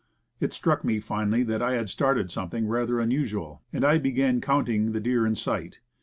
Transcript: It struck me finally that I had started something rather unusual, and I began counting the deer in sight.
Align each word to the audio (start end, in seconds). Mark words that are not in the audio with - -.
It 0.39 0.51
struck 0.51 0.83
me 0.83 0.99
finally 0.99 1.43
that 1.43 1.61
I 1.61 1.73
had 1.73 1.87
started 1.87 2.31
something 2.31 2.67
rather 2.67 2.99
unusual, 2.99 3.61
and 3.71 3.85
I 3.85 3.99
began 3.99 4.41
counting 4.41 4.93
the 4.93 4.99
deer 4.99 5.27
in 5.27 5.35
sight. 5.35 5.79